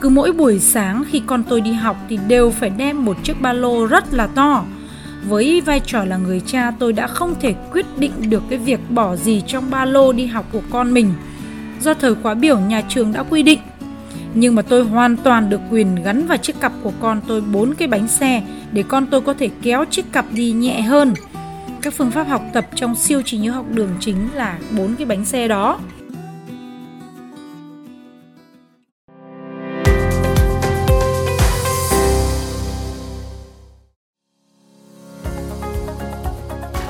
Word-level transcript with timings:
Cứ 0.00 0.08
mỗi 0.08 0.32
buổi 0.32 0.58
sáng 0.58 1.04
khi 1.10 1.22
con 1.26 1.42
tôi 1.48 1.60
đi 1.60 1.72
học 1.72 1.96
thì 2.08 2.18
đều 2.28 2.50
phải 2.50 2.70
đem 2.70 3.04
một 3.04 3.16
chiếc 3.22 3.40
ba 3.40 3.52
lô 3.52 3.86
rất 3.86 4.14
là 4.14 4.26
to. 4.26 4.64
Với 5.28 5.60
vai 5.60 5.80
trò 5.80 6.04
là 6.04 6.16
người 6.16 6.40
cha, 6.46 6.72
tôi 6.78 6.92
đã 6.92 7.06
không 7.06 7.34
thể 7.40 7.54
quyết 7.72 7.86
định 7.98 8.12
được 8.30 8.42
cái 8.50 8.58
việc 8.58 8.80
bỏ 8.90 9.16
gì 9.16 9.42
trong 9.46 9.70
ba 9.70 9.84
lô 9.84 10.12
đi 10.12 10.26
học 10.26 10.46
của 10.52 10.62
con 10.70 10.94
mình, 10.94 11.12
do 11.80 11.94
thời 11.94 12.14
khóa 12.14 12.34
biểu 12.34 12.58
nhà 12.58 12.82
trường 12.88 13.12
đã 13.12 13.22
quy 13.22 13.42
định. 13.42 13.58
Nhưng 14.34 14.54
mà 14.54 14.62
tôi 14.62 14.84
hoàn 14.84 15.16
toàn 15.16 15.50
được 15.50 15.60
quyền 15.70 16.02
gắn 16.04 16.26
vào 16.26 16.38
chiếc 16.38 16.60
cặp 16.60 16.72
của 16.82 16.92
con 17.00 17.20
tôi 17.26 17.40
bốn 17.40 17.74
cái 17.74 17.88
bánh 17.88 18.08
xe 18.08 18.42
để 18.72 18.84
con 18.88 19.06
tôi 19.06 19.20
có 19.20 19.34
thể 19.34 19.50
kéo 19.62 19.84
chiếc 19.90 20.12
cặp 20.12 20.24
đi 20.32 20.52
nhẹ 20.52 20.80
hơn. 20.80 21.14
Các 21.82 21.94
phương 21.94 22.10
pháp 22.10 22.28
học 22.28 22.42
tập 22.52 22.66
trong 22.74 22.94
siêu 22.94 23.22
trí 23.22 23.38
nhớ 23.38 23.50
học 23.50 23.66
đường 23.70 23.90
chính 24.00 24.28
là 24.34 24.58
bốn 24.76 24.94
cái 24.94 25.06
bánh 25.06 25.24
xe 25.24 25.48
đó. 25.48 25.80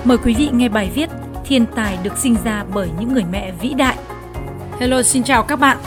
Mời 0.09 0.19
quý 0.25 0.35
vị 0.35 0.49
nghe 0.53 0.69
bài 0.69 0.91
viết 0.95 1.11
Thiên 1.45 1.67
tài 1.75 1.99
được 2.03 2.19
sinh 2.19 2.37
ra 2.45 2.65
bởi 2.75 2.89
những 3.01 3.13
người 3.13 3.25
mẹ 3.33 3.53
vĩ 3.61 3.75
đại. 3.75 3.97
Hello, 4.81 5.03
xin 5.03 5.23
chào 5.23 5.43
các 5.43 5.57
bạn. 5.57 5.79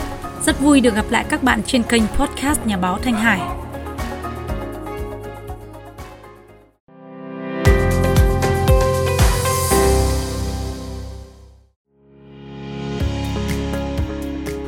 Rất 0.46 0.60
vui 0.60 0.80
được 0.80 0.94
gặp 0.94 1.04
lại 1.10 1.24
các 1.28 1.42
bạn 1.42 1.62
trên 1.66 1.82
kênh 1.82 2.02
podcast 2.06 2.66
Nhà 2.66 2.76
báo 2.76 2.98
Thanh 3.02 3.14
Hải. 3.14 3.40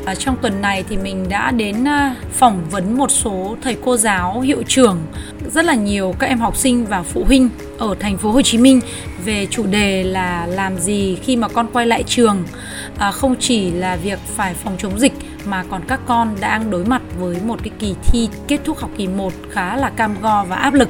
Ở 0.07 0.15
trong 0.15 0.37
tuần 0.43 0.61
này 0.61 0.85
thì 0.89 0.97
mình 0.97 1.29
đã 1.29 1.51
đến 1.51 1.89
à, 1.89 2.17
phỏng 2.33 2.65
vấn 2.71 2.99
một 2.99 3.11
số 3.11 3.57
thầy 3.63 3.77
cô 3.85 3.97
giáo, 3.97 4.41
hiệu 4.41 4.63
trưởng, 4.69 4.99
rất 5.55 5.65
là 5.65 5.75
nhiều 5.75 6.15
các 6.19 6.27
em 6.27 6.39
học 6.39 6.57
sinh 6.57 6.87
và 6.87 7.03
phụ 7.03 7.25
huynh 7.25 7.49
ở 7.79 7.95
thành 8.01 8.19
phố 8.19 8.31
Hồ 8.31 8.43
Chí 8.43 8.59
Minh 8.59 8.81
về 9.25 9.47
chủ 9.51 9.67
đề 9.67 10.03
là 10.03 10.47
làm 10.47 10.79
gì 10.79 11.19
khi 11.23 11.37
mà 11.37 11.49
con 11.49 11.67
quay 11.73 11.87
lại 11.87 12.03
trường. 12.07 12.45
À, 12.99 13.11
không 13.11 13.35
chỉ 13.41 13.71
là 13.71 13.97
việc 13.97 14.19
phải 14.37 14.55
phòng 14.55 14.77
chống 14.79 14.99
dịch 14.99 15.13
mà 15.45 15.65
còn 15.71 15.83
các 15.89 16.01
con 16.07 16.37
đang 16.41 16.71
đối 16.71 16.85
mặt 16.85 17.03
với 17.19 17.37
một 17.45 17.61
cái 17.63 17.71
kỳ 17.79 17.95
thi 18.03 18.29
kết 18.49 18.61
thúc 18.65 18.79
học 18.79 18.91
kỳ 18.97 19.07
1 19.07 19.33
khá 19.51 19.77
là 19.77 19.91
cam 19.91 20.15
go 20.21 20.45
và 20.45 20.57
áp 20.57 20.75
lực. 20.75 20.89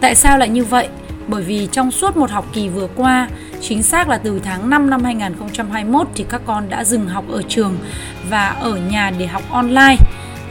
Tại 0.00 0.14
sao 0.14 0.38
lại 0.38 0.48
như 0.48 0.64
vậy? 0.64 0.88
Bởi 1.28 1.42
vì 1.42 1.68
trong 1.72 1.90
suốt 1.90 2.16
một 2.16 2.30
học 2.30 2.46
kỳ 2.52 2.68
vừa 2.68 2.88
qua, 2.96 3.28
chính 3.60 3.82
xác 3.82 4.08
là 4.08 4.18
từ 4.18 4.40
tháng 4.44 4.70
5 4.70 4.90
năm 4.90 5.04
2021 5.04 6.08
thì 6.14 6.24
các 6.28 6.42
con 6.46 6.68
đã 6.68 6.84
dừng 6.84 7.06
học 7.06 7.24
ở 7.28 7.42
trường 7.42 7.78
và 8.30 8.48
ở 8.48 8.76
nhà 8.76 9.12
để 9.18 9.26
học 9.26 9.42
online. 9.50 9.96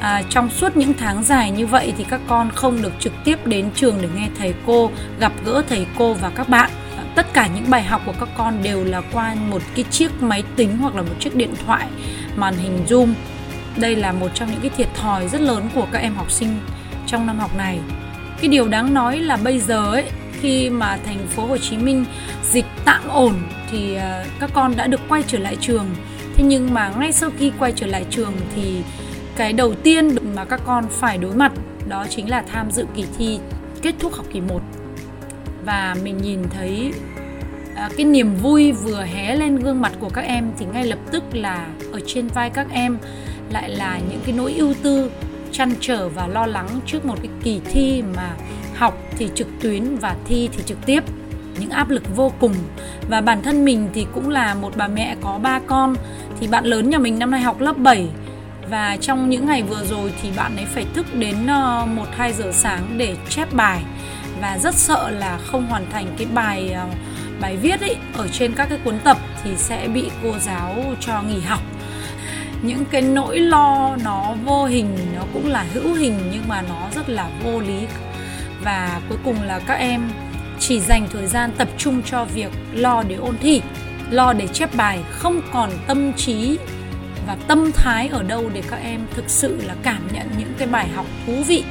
À, 0.02 0.24
trong 0.30 0.50
suốt 0.50 0.78
những 0.78 0.94
tháng 0.94 1.24
dài 1.24 1.52
như 1.52 1.68
vậy 1.68 1.94
thì 1.98 2.06
các 2.10 2.22
con 2.28 2.50
không 2.56 2.82
được 2.82 2.94
trực 3.00 3.14
tiếp 3.24 3.46
đến 3.46 3.70
trường 3.76 3.98
để 4.02 4.08
nghe 4.16 4.30
thầy 4.40 4.54
cô, 4.66 4.92
gặp 5.20 5.34
gỡ 5.46 5.64
thầy 5.70 5.86
cô 5.98 6.14
và 6.14 6.30
các 6.30 6.50
bạn. 6.50 6.70
Tất 7.16 7.34
cả 7.34 7.48
những 7.56 7.70
bài 7.70 7.84
học 7.84 8.02
của 8.06 8.14
các 8.20 8.30
con 8.38 8.64
đều 8.64 8.84
là 8.84 9.02
qua 9.14 9.36
một 9.50 9.62
cái 9.76 9.86
chiếc 9.92 10.22
máy 10.22 10.44
tính 10.56 10.78
hoặc 10.78 10.96
là 10.96 11.02
một 11.02 11.14
chiếc 11.20 11.36
điện 11.36 11.54
thoại 11.66 11.88
màn 12.36 12.54
hình 12.58 12.86
Zoom. 12.88 13.14
Đây 13.78 13.96
là 13.96 14.12
một 14.12 14.28
trong 14.34 14.52
những 14.52 14.62
cái 14.62 14.70
thiệt 14.78 14.88
thòi 14.96 15.28
rất 15.28 15.42
lớn 15.42 15.70
của 15.76 15.88
các 15.92 16.00
em 16.00 16.16
học 16.16 16.32
sinh 16.32 16.60
trong 17.08 17.28
năm 17.28 17.40
học 17.40 17.56
này. 17.58 17.80
Cái 18.42 18.48
điều 18.48 18.68
đáng 18.68 18.94
nói 18.94 19.20
là 19.20 19.38
bây 19.38 19.60
giờ 19.60 19.92
ấy 19.92 20.06
khi 20.42 20.70
mà 20.70 20.98
thành 21.06 21.28
phố 21.28 21.46
Hồ 21.46 21.58
Chí 21.58 21.78
Minh 21.78 22.06
dịch 22.44 22.66
tạm 22.86 23.08
ổn 23.08 23.34
thì 23.72 23.96
à, 23.96 24.26
các 24.40 24.50
con 24.54 24.76
đã 24.76 24.88
được 24.88 25.02
quay 25.10 25.24
trở 25.28 25.40
lại 25.40 25.58
trường. 25.62 25.86
Thế 26.36 26.44
nhưng 26.44 26.74
mà 26.74 26.92
ngay 27.00 27.12
sau 27.12 27.30
khi 27.40 27.52
quay 27.60 27.74
trở 27.76 27.88
lại 27.88 28.06
trường 28.10 28.34
thì 28.56 28.82
cái 29.36 29.54
đầu 29.54 29.74
tiên 29.74 30.16
mà 30.36 30.46
các 30.46 30.62
con 30.66 30.86
phải 30.90 31.18
đối 31.18 31.36
mặt 31.36 31.52
đó 31.88 32.06
chính 32.10 32.30
là 32.30 32.42
tham 32.42 32.72
dự 32.72 32.86
kỳ 32.96 33.06
thi 33.18 33.40
kết 33.82 33.96
thúc 34.00 34.14
học 34.14 34.26
kỳ 34.34 34.42
1. 34.42 34.62
Và 35.66 35.96
mình 36.04 36.18
nhìn 36.18 36.40
thấy 36.50 36.94
à, 37.76 37.90
cái 37.98 38.06
niềm 38.06 38.36
vui 38.36 38.72
vừa 38.72 39.02
hé 39.02 39.36
lên 39.36 39.56
gương 39.56 39.82
mặt 39.82 39.92
của 40.00 40.10
các 40.10 40.22
em 40.22 40.52
thì 40.58 40.66
ngay 40.66 40.86
lập 40.86 41.00
tức 41.12 41.24
là 41.34 41.68
ở 41.92 42.00
trên 42.06 42.28
vai 42.28 42.50
các 42.50 42.68
em 42.72 42.98
lại 43.50 43.70
là 43.70 44.00
những 44.10 44.20
cái 44.26 44.36
nỗi 44.38 44.54
ưu 44.54 44.74
tư 44.84 45.12
chăn 45.52 45.74
trở 45.80 46.10
và 46.10 46.28
lo 46.28 46.46
lắng 46.46 46.68
trước 46.86 47.06
một 47.06 47.16
cái 47.22 47.32
kỳ 47.44 47.62
thi 47.66 48.04
mà 48.16 48.36
học 48.76 48.98
thì 49.18 49.30
trực 49.36 49.48
tuyến 49.62 49.96
và 49.96 50.16
thi 50.26 50.50
thì 50.52 50.64
trực 50.66 50.86
tiếp. 50.86 51.04
Những 51.60 51.70
áp 51.70 51.90
lực 51.90 52.16
vô 52.16 52.32
cùng. 52.40 52.54
Và 53.10 53.22
bản 53.22 53.42
thân 53.42 53.66
mình 53.66 53.90
thì 53.94 54.06
cũng 54.14 54.30
là 54.30 54.54
một 54.54 54.74
bà 54.78 54.88
mẹ 54.88 55.16
có 55.22 55.40
ba 55.44 55.60
con. 55.68 55.96
Thì 56.40 56.48
bạn 56.48 56.66
lớn 56.66 56.90
nhà 56.90 56.98
mình 56.98 57.20
năm 57.20 57.32
nay 57.32 57.42
học 57.42 57.62
lớp 57.62 57.78
7 57.78 58.10
và 58.72 58.98
trong 59.02 59.30
những 59.30 59.46
ngày 59.46 59.64
vừa 59.64 59.84
rồi 59.86 60.14
thì 60.22 60.30
bạn 60.38 60.56
ấy 60.56 60.66
phải 60.66 60.86
thức 60.94 61.06
đến 61.16 61.36
1 61.46 61.48
ờ, 61.48 61.86
2 62.12 62.34
giờ 62.34 62.52
sáng 62.54 62.98
để 62.98 63.16
chép 63.30 63.54
bài. 63.54 63.84
Và 64.42 64.58
rất 64.58 64.76
sợ 64.76 65.10
là 65.10 65.40
không 65.46 65.68
hoàn 65.68 65.92
thành 65.92 66.08
cái 66.18 66.28
bài 66.34 66.72
ờ, 66.72 66.86
bài 67.42 67.58
viết 67.58 67.82
ấy 67.82 67.96
ở 68.14 68.28
trên 68.28 68.54
các 68.54 68.70
cái 68.70 68.80
cuốn 68.84 69.00
tập 69.00 69.18
thì 69.44 69.52
sẽ 69.56 69.88
bị 69.88 70.10
cô 70.24 70.34
giáo 70.40 70.76
cho 71.00 71.22
nghỉ 71.22 71.40
học. 71.40 71.62
Những 72.62 72.86
cái 72.92 73.02
nỗi 73.02 73.40
lo 73.40 73.98
nó 74.04 74.36
vô 74.46 74.66
hình 74.66 74.98
nó 75.16 75.22
cũng 75.34 75.48
là 75.48 75.66
hữu 75.74 75.94
hình 75.94 76.20
nhưng 76.32 76.44
mà 76.48 76.62
nó 76.62 76.88
rất 76.96 77.10
là 77.10 77.30
vô 77.44 77.60
lý. 77.60 77.88
Và 78.64 79.02
cuối 79.10 79.18
cùng 79.24 79.42
là 79.42 79.60
các 79.60 79.74
em 79.74 80.10
chỉ 80.60 80.80
dành 80.80 81.08
thời 81.14 81.28
gian 81.28 81.52
tập 81.58 81.68
trung 81.78 82.02
cho 82.06 82.26
việc 82.26 82.52
lo 82.74 83.04
để 83.08 83.16
ôn 83.16 83.38
thi 83.38 83.62
lo 84.10 84.34
để 84.34 84.48
chép 84.48 84.76
bài 84.76 85.00
không 85.12 85.42
còn 85.52 85.70
tâm 85.88 86.14
trí 86.14 86.58
và 87.32 87.38
tâm 87.48 87.72
thái 87.72 88.08
ở 88.08 88.24
đâu 88.24 88.50
để 88.54 88.64
các 88.70 88.80
em 88.84 89.02
thực 89.12 89.30
sự 89.30 89.62
là 89.62 89.76
cảm 89.84 90.08
nhận 90.14 90.28
những 90.38 90.54
cái 90.58 90.68
bài 90.68 90.88
học 90.88 91.06
thú 91.26 91.34
vị 91.48 91.64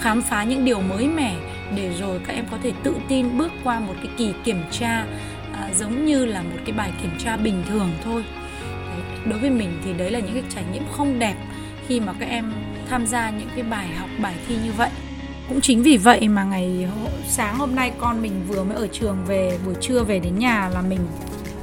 khám 0.00 0.22
phá 0.22 0.44
những 0.44 0.64
điều 0.64 0.80
mới 0.80 1.08
mẻ 1.08 1.36
để 1.76 1.92
rồi 1.98 2.20
các 2.26 2.32
em 2.32 2.44
có 2.50 2.58
thể 2.62 2.72
tự 2.82 2.94
tin 3.08 3.38
bước 3.38 3.52
qua 3.64 3.80
một 3.80 3.94
cái 4.02 4.12
kỳ 4.16 4.32
kiểm 4.44 4.62
tra 4.70 5.06
à, 5.52 5.70
giống 5.76 6.06
như 6.06 6.24
là 6.24 6.42
một 6.42 6.58
cái 6.64 6.72
bài 6.72 6.92
kiểm 7.02 7.10
tra 7.18 7.36
bình 7.36 7.62
thường 7.68 7.90
thôi. 8.04 8.24
Đấy, 8.62 9.02
đối 9.26 9.38
với 9.38 9.50
mình 9.50 9.80
thì 9.84 9.92
đấy 9.92 10.10
là 10.10 10.18
những 10.18 10.34
cái 10.34 10.42
trải 10.54 10.64
nghiệm 10.72 10.82
không 10.92 11.18
đẹp 11.18 11.34
khi 11.86 12.00
mà 12.00 12.12
các 12.20 12.28
em 12.28 12.52
tham 12.90 13.06
gia 13.06 13.30
những 13.30 13.48
cái 13.54 13.62
bài 13.62 13.88
học 13.98 14.08
bài 14.22 14.34
thi 14.48 14.56
như 14.64 14.72
vậy. 14.76 14.90
Cũng 15.48 15.60
chính 15.60 15.82
vì 15.82 15.96
vậy 15.96 16.28
mà 16.28 16.44
ngày 16.44 16.88
sáng 17.28 17.58
hôm 17.58 17.74
nay 17.74 17.92
con 17.98 18.22
mình 18.22 18.32
vừa 18.48 18.64
mới 18.64 18.76
ở 18.76 18.86
trường 18.92 19.16
về 19.26 19.58
buổi 19.66 19.74
trưa 19.80 20.04
về 20.04 20.18
đến 20.18 20.38
nhà 20.38 20.68
là 20.68 20.82
mình 20.82 21.00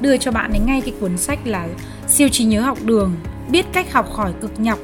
đưa 0.00 0.16
cho 0.16 0.30
bạn 0.30 0.50
ấy 0.50 0.60
ngay 0.60 0.80
cái 0.80 0.94
cuốn 1.00 1.18
sách 1.18 1.38
là 1.44 1.68
siêu 2.08 2.28
trí 2.28 2.44
nhớ 2.44 2.60
học 2.60 2.78
đường 2.84 3.16
biết 3.50 3.66
cách 3.72 3.92
học 3.92 4.12
khỏi 4.12 4.32
cực 4.40 4.60
nhọc. 4.60 4.78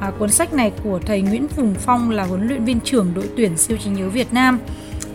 À, 0.00 0.10
cuốn 0.18 0.30
sách 0.30 0.52
này 0.52 0.72
của 0.84 0.98
thầy 0.98 1.22
Nguyễn 1.22 1.48
Phùng 1.48 1.74
Phong 1.74 2.10
là 2.10 2.24
huấn 2.24 2.48
luyện 2.48 2.64
viên 2.64 2.80
trưởng 2.80 3.14
đội 3.14 3.28
tuyển 3.36 3.56
siêu 3.56 3.76
trí 3.84 3.90
nhớ 3.90 4.08
Việt 4.08 4.32
Nam. 4.32 4.58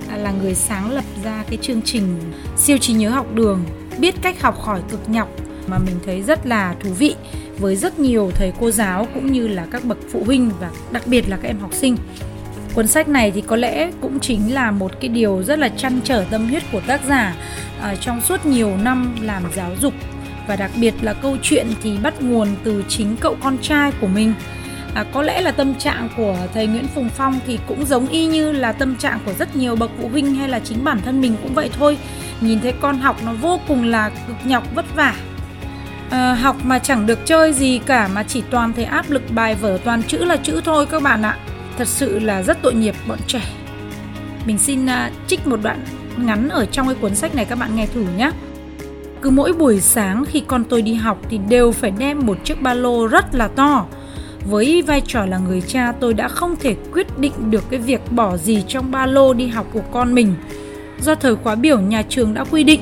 À, 0.10 0.18
là 0.18 0.32
người 0.32 0.56
sáng 0.56 0.92
lập 0.92 1.06
ra 1.24 1.44
cái 1.50 1.58
chương 1.62 1.82
trình 1.82 2.20
siêu 2.58 2.78
trí 2.78 2.94
nhớ 2.94 3.10
học 3.10 3.28
đường 3.34 3.64
biết 4.00 4.16
cách 4.22 4.42
học 4.42 4.62
khỏi 4.62 4.82
cực 4.90 5.10
nhọc 5.10 5.30
mà 5.68 5.78
mình 5.78 5.96
thấy 6.06 6.22
rất 6.22 6.46
là 6.46 6.76
thú 6.80 6.90
vị 6.90 7.16
với 7.60 7.76
rất 7.76 8.00
nhiều 8.00 8.32
thầy 8.36 8.54
cô 8.60 8.72
giáo 8.72 9.08
cũng 9.14 9.32
như 9.32 9.48
là 9.48 9.66
các 9.72 9.84
bậc 9.86 9.98
phụ 10.12 10.24
huynh 10.26 10.52
và 10.60 10.72
đặc 10.92 11.04
biệt 11.08 11.30
là 11.30 11.38
các 11.38 11.48
em 11.48 11.60
học 11.60 11.74
sinh 11.74 11.98
cuốn 12.74 12.88
sách 12.88 13.08
này 13.08 13.32
thì 13.32 13.42
có 13.42 13.56
lẽ 13.56 13.92
cũng 14.02 14.20
chính 14.20 14.54
là 14.54 14.72
một 14.72 14.92
cái 15.00 15.10
điều 15.10 15.44
rất 15.44 15.60
là 15.60 15.70
chăn 15.70 16.00
trở 16.04 16.26
tâm 16.30 16.50
huyết 16.50 16.64
của 16.72 16.82
tác 16.88 17.02
giả 17.08 17.36
à, 17.82 17.96
trong 17.96 18.22
suốt 18.22 18.46
nhiều 18.46 18.78
năm 18.78 19.16
làm 19.22 19.44
giáo 19.56 19.72
dục. 19.82 19.94
Và 20.48 20.56
đặc 20.56 20.72
biệt 20.76 20.94
là 21.02 21.14
câu 21.14 21.38
chuyện 21.42 21.68
thì 21.84 21.98
bắt 21.98 22.22
nguồn 22.22 22.48
từ 22.64 22.84
chính 22.88 23.16
cậu 23.20 23.38
con 23.44 23.58
trai 23.62 23.92
của 24.02 24.08
mình. 24.08 24.34
À, 24.94 25.06
có 25.14 25.22
lẽ 25.22 25.42
là 25.42 25.52
tâm 25.52 25.76
trạng 25.76 26.10
của 26.18 26.38
thầy 26.54 26.68
Nguyễn 26.68 26.88
Phùng 26.88 27.10
Phong 27.10 27.40
thì 27.48 27.60
cũng 27.68 27.86
giống 27.86 28.08
y 28.08 28.26
như 28.26 28.52
là 28.52 28.72
tâm 28.72 28.96
trạng 28.96 29.20
của 29.26 29.34
rất 29.34 29.56
nhiều 29.56 29.76
bậc 29.76 29.92
phụ 30.02 30.08
huynh 30.08 30.36
hay 30.36 30.50
là 30.50 30.60
chính 30.60 30.84
bản 30.84 31.00
thân 31.06 31.22
mình 31.22 31.36
cũng 31.44 31.54
vậy 31.54 31.70
thôi. 31.74 31.98
Nhìn 32.42 32.60
thấy 32.60 32.74
con 32.82 33.00
học 33.00 33.18
nó 33.26 33.34
vô 33.34 33.60
cùng 33.68 33.84
là 33.84 34.10
cực 34.28 34.38
nhọc 34.46 34.76
vất 34.76 34.86
vả. 34.96 35.16
À, 36.10 36.34
học 36.34 36.56
mà 36.64 36.80
chẳng 36.80 37.06
được 37.06 37.20
chơi 37.26 37.54
gì 37.54 37.80
cả 37.86 38.08
mà 38.08 38.24
chỉ 38.24 38.44
toàn 38.50 38.74
thấy 38.74 38.86
áp 38.86 39.10
lực 39.10 39.24
bài 39.30 39.56
vở 39.56 39.78
toàn 39.84 40.04
chữ 40.04 40.18
là 40.18 40.38
chữ 40.38 40.62
thôi 40.66 40.86
các 40.86 41.04
bạn 41.04 41.22
ạ 41.22 41.38
thật 41.78 41.88
sự 41.88 42.20
là 42.20 42.44
rất 42.44 42.58
tội 42.62 42.74
nghiệp 42.74 42.96
bọn 43.08 43.20
trẻ. 43.28 43.42
Mình 44.46 44.58
xin 44.58 44.86
uh, 44.86 44.92
trích 45.28 45.48
một 45.48 45.60
đoạn 45.64 45.86
ngắn 46.18 46.50
ở 46.50 46.66
trong 46.66 46.88
cái 46.88 46.96
cuốn 47.02 47.16
sách 47.16 47.36
này 47.36 47.46
các 47.46 47.60
bạn 47.60 47.76
nghe 47.76 47.88
thử 47.88 48.06
nhé 48.18 48.32
cứ 49.24 49.30
mỗi 49.30 49.54
buổi 49.54 49.80
sáng 49.80 50.26
khi 50.26 50.44
con 50.48 50.64
tôi 50.64 50.82
đi 50.82 50.94
học 50.94 51.22
thì 51.30 51.40
đều 51.50 51.72
phải 51.72 51.92
đem 51.98 52.26
một 52.26 52.38
chiếc 52.44 52.62
ba 52.62 52.74
lô 52.74 53.08
rất 53.08 53.36
là 53.36 53.48
to. 53.48 53.86
Với 54.50 54.82
vai 54.82 55.02
trò 55.02 55.26
là 55.26 55.38
người 55.38 55.62
cha 55.62 55.94
tôi 56.00 56.14
đã 56.14 56.28
không 56.28 56.56
thể 56.56 56.76
quyết 56.94 57.20
định 57.20 57.52
được 57.52 57.64
cái 57.70 57.80
việc 57.80 58.12
bỏ 58.12 58.38
gì 58.38 58.64
trong 58.68 58.92
ba 58.92 59.06
lô 59.06 59.34
đi 59.34 59.48
học 59.48 59.68
của 59.74 59.82
con 59.92 60.14
mình. 60.14 60.36
Do 61.02 61.16
thời 61.16 61.36
khóa 61.36 61.56
biểu 61.56 61.80
nhà 61.80 62.02
trường 62.10 62.34
đã 62.34 62.44
quy 62.52 62.64
định. 62.64 62.80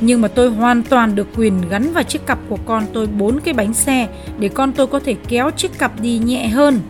Nhưng 0.00 0.20
mà 0.20 0.28
tôi 0.28 0.50
hoàn 0.50 0.82
toàn 0.82 1.14
được 1.14 1.26
quyền 1.36 1.60
gắn 1.68 1.92
vào 1.92 2.04
chiếc 2.04 2.26
cặp 2.26 2.38
của 2.48 2.58
con 2.64 2.86
tôi 2.92 3.06
bốn 3.06 3.40
cái 3.40 3.54
bánh 3.54 3.74
xe 3.74 4.08
để 4.38 4.48
con 4.48 4.72
tôi 4.72 4.86
có 4.86 5.00
thể 5.00 5.16
kéo 5.28 5.50
chiếc 5.50 5.78
cặp 5.78 6.00
đi 6.00 6.18
nhẹ 6.18 6.48
hơn 6.48 6.80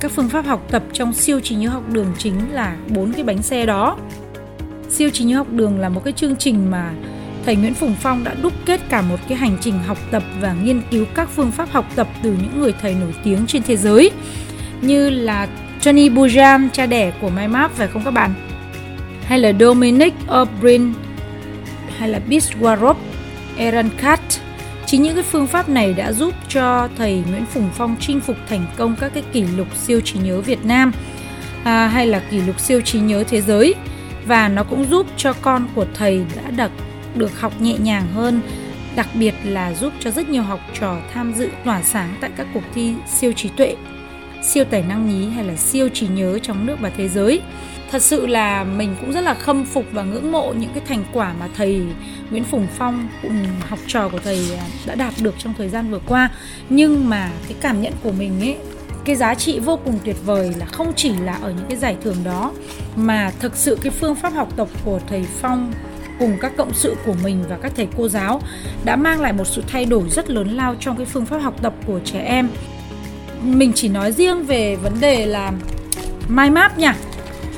các 0.00 0.12
phương 0.12 0.28
pháp 0.28 0.46
học 0.46 0.66
tập 0.70 0.82
trong 0.92 1.12
siêu 1.12 1.40
trí 1.40 1.54
nhớ 1.54 1.68
học 1.68 1.82
đường 1.92 2.14
chính 2.18 2.52
là 2.52 2.76
bốn 2.88 3.12
cái 3.12 3.24
bánh 3.24 3.42
xe 3.42 3.66
đó 3.66 3.98
siêu 4.88 5.10
trí 5.10 5.24
nhớ 5.24 5.36
học 5.36 5.46
đường 5.50 5.80
là 5.80 5.88
một 5.88 6.04
cái 6.04 6.12
chương 6.12 6.36
trình 6.36 6.70
mà 6.70 6.92
thầy 7.46 7.56
Nguyễn 7.56 7.74
Phùng 7.74 7.94
Phong 8.00 8.24
đã 8.24 8.34
đúc 8.42 8.52
kết 8.66 8.80
cả 8.88 9.02
một 9.02 9.16
cái 9.28 9.38
hành 9.38 9.56
trình 9.60 9.78
học 9.86 9.98
tập 10.10 10.22
và 10.40 10.52
nghiên 10.52 10.82
cứu 10.90 11.06
các 11.14 11.28
phương 11.36 11.50
pháp 11.50 11.70
học 11.70 11.86
tập 11.96 12.08
từ 12.22 12.30
những 12.30 12.60
người 12.60 12.74
thầy 12.82 12.94
nổi 12.94 13.14
tiếng 13.24 13.46
trên 13.46 13.62
thế 13.62 13.76
giới 13.76 14.10
như 14.82 15.10
là 15.10 15.48
Johnny 15.80 16.14
Bujam, 16.14 16.68
cha 16.72 16.86
đẻ 16.86 17.12
của 17.20 17.30
MyMap 17.30 17.72
phải 17.72 17.88
không 17.88 18.04
các 18.04 18.10
bạn? 18.10 18.34
Hay 19.24 19.38
là 19.38 19.52
Dominic 19.60 20.14
O'Brien 20.28 20.92
hay 21.98 22.08
là 22.08 22.20
Biswarop, 22.28 22.94
Aaron 23.58 23.88
Kat. 23.98 24.20
Chính 24.90 25.02
những 25.02 25.14
cái 25.14 25.24
phương 25.24 25.46
pháp 25.46 25.68
này 25.68 25.92
đã 25.92 26.12
giúp 26.12 26.34
cho 26.48 26.88
thầy 26.96 27.22
Nguyễn 27.30 27.46
Phùng 27.46 27.70
Phong 27.74 27.96
chinh 28.00 28.20
phục 28.20 28.36
thành 28.48 28.66
công 28.76 28.96
các 29.00 29.14
cái 29.14 29.22
kỷ 29.32 29.42
lục 29.42 29.76
siêu 29.76 30.00
trí 30.00 30.18
nhớ 30.18 30.40
Việt 30.40 30.64
Nam 30.64 30.92
à, 31.64 31.86
hay 31.86 32.06
là 32.06 32.22
kỷ 32.30 32.40
lục 32.40 32.60
siêu 32.60 32.80
trí 32.80 33.00
nhớ 33.00 33.24
thế 33.28 33.40
giới. 33.40 33.74
Và 34.26 34.48
nó 34.48 34.64
cũng 34.64 34.84
giúp 34.90 35.06
cho 35.16 35.32
con 35.32 35.68
của 35.74 35.86
thầy 35.94 36.24
đã 36.36 36.50
được 36.50 36.70
được 37.14 37.40
học 37.40 37.60
nhẹ 37.60 37.74
nhàng 37.78 38.06
hơn 38.14 38.40
đặc 38.96 39.08
biệt 39.14 39.34
là 39.44 39.74
giúp 39.74 39.92
cho 40.00 40.10
rất 40.10 40.28
nhiều 40.28 40.42
học 40.42 40.60
trò 40.80 40.96
tham 41.12 41.34
dự 41.34 41.48
tỏa 41.64 41.82
sáng 41.82 42.14
tại 42.20 42.30
các 42.36 42.46
cuộc 42.54 42.64
thi 42.74 42.94
siêu 43.08 43.32
trí 43.32 43.48
tuệ 43.48 43.76
siêu 44.42 44.64
tài 44.64 44.82
năng 44.82 45.08
nhí 45.08 45.28
hay 45.28 45.44
là 45.44 45.56
siêu 45.56 45.88
trí 45.88 46.06
nhớ 46.06 46.38
trong 46.38 46.66
nước 46.66 46.76
và 46.80 46.90
thế 46.96 47.08
giới 47.08 47.40
thật 47.90 48.02
sự 48.02 48.26
là 48.26 48.64
mình 48.64 48.96
cũng 49.00 49.12
rất 49.12 49.20
là 49.20 49.34
khâm 49.34 49.64
phục 49.64 49.84
và 49.92 50.02
ngưỡng 50.02 50.32
mộ 50.32 50.52
những 50.52 50.70
cái 50.74 50.82
thành 50.86 51.04
quả 51.12 51.34
mà 51.40 51.48
thầy 51.56 51.82
Nguyễn 52.30 52.44
Phùng 52.44 52.66
Phong 52.78 53.08
cùng 53.22 53.46
học 53.68 53.78
trò 53.86 54.08
của 54.08 54.18
thầy 54.18 54.56
à, 54.58 54.64
đã 54.86 54.94
đạt 54.94 55.14
được 55.20 55.34
trong 55.38 55.54
thời 55.58 55.68
gian 55.68 55.90
vừa 55.90 56.00
qua 56.06 56.30
nhưng 56.68 57.08
mà 57.08 57.30
cái 57.48 57.56
cảm 57.60 57.82
nhận 57.82 57.92
của 58.02 58.12
mình 58.12 58.40
ấy, 58.40 58.56
cái 59.04 59.16
giá 59.16 59.34
trị 59.34 59.58
vô 59.58 59.78
cùng 59.84 59.98
tuyệt 60.04 60.16
vời 60.24 60.54
là 60.58 60.66
không 60.66 60.92
chỉ 60.96 61.12
là 61.24 61.34
ở 61.34 61.50
những 61.50 61.66
cái 61.68 61.78
giải 61.78 61.96
thưởng 62.02 62.16
đó, 62.24 62.52
mà 62.96 63.32
thực 63.40 63.56
sự 63.56 63.78
cái 63.82 63.92
phương 64.00 64.14
pháp 64.14 64.32
học 64.32 64.48
tập 64.56 64.68
của 64.84 65.00
thầy 65.08 65.24
Phong 65.40 65.72
cùng 66.18 66.36
các 66.40 66.56
cộng 66.56 66.74
sự 66.74 66.96
của 67.06 67.14
mình 67.22 67.44
và 67.48 67.58
các 67.62 67.72
thầy 67.76 67.88
cô 67.96 68.08
giáo 68.08 68.42
đã 68.84 68.96
mang 68.96 69.20
lại 69.20 69.32
một 69.32 69.46
sự 69.46 69.62
thay 69.66 69.84
đổi 69.84 70.08
rất 70.10 70.30
lớn 70.30 70.56
lao 70.56 70.74
trong 70.80 70.96
cái 70.96 71.06
phương 71.06 71.26
pháp 71.26 71.38
học 71.38 71.54
tập 71.62 71.74
của 71.86 72.00
trẻ 72.04 72.18
em. 72.18 72.48
Mình 73.42 73.72
chỉ 73.74 73.88
nói 73.88 74.12
riêng 74.12 74.44
về 74.44 74.76
vấn 74.76 75.00
đề 75.00 75.26
là 75.26 75.52
mind 76.28 76.52
map 76.52 76.78
nha. 76.78 76.94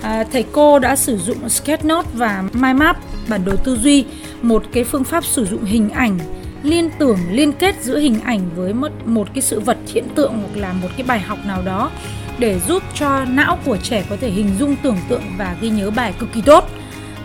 À, 0.03 0.25
thầy 0.33 0.45
cô 0.53 0.79
đã 0.79 0.97
sử 0.97 1.19
dụng 1.19 1.49
Sketchnote 1.49 2.09
và 2.15 2.45
mind 2.53 2.79
map 2.79 2.97
bản 3.29 3.45
đồ 3.45 3.57
tư 3.57 3.77
duy, 3.77 4.05
một 4.43 4.63
cái 4.73 4.85
phương 4.85 5.05
pháp 5.05 5.25
sử 5.25 5.47
dụng 5.47 5.65
hình 5.65 5.91
ảnh 5.91 6.19
liên 6.63 6.91
tưởng 6.99 7.19
liên 7.31 7.53
kết 7.53 7.75
giữa 7.83 7.99
hình 7.99 8.21
ảnh 8.21 8.41
với 8.57 8.75
một 8.75 8.91
một 9.05 9.29
cái 9.35 9.43
sự 9.43 9.61
vật 9.61 9.77
hiện 9.87 10.05
tượng 10.15 10.33
hoặc 10.39 10.61
là 10.61 10.73
một 10.73 10.89
cái 10.97 11.07
bài 11.07 11.21
học 11.21 11.39
nào 11.47 11.63
đó 11.63 11.91
để 12.39 12.61
giúp 12.69 12.83
cho 12.95 13.25
não 13.25 13.59
của 13.65 13.77
trẻ 13.77 14.05
có 14.11 14.17
thể 14.21 14.31
hình 14.31 14.51
dung 14.59 14.77
tưởng 14.83 14.99
tượng 15.09 15.23
và 15.39 15.57
ghi 15.61 15.71
nhớ 15.71 15.91
bài 15.91 16.15
cực 16.19 16.33
kỳ 16.33 16.41
tốt. 16.41 16.71